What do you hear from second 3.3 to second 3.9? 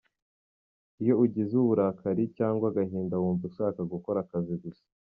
ushaka